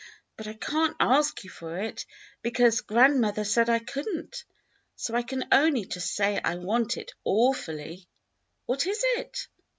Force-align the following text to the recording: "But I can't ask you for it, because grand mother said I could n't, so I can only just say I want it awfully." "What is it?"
"But 0.35 0.47
I 0.47 0.53
can't 0.53 0.97
ask 0.99 1.43
you 1.43 1.51
for 1.51 1.77
it, 1.77 2.07
because 2.41 2.81
grand 2.81 3.21
mother 3.21 3.43
said 3.43 3.69
I 3.69 3.77
could 3.77 4.07
n't, 4.09 4.45
so 4.95 5.13
I 5.13 5.21
can 5.21 5.47
only 5.51 5.85
just 5.85 6.15
say 6.15 6.41
I 6.43 6.55
want 6.55 6.97
it 6.97 7.11
awfully." 7.23 8.07
"What 8.65 8.87
is 8.87 8.99
it?" 9.17 9.47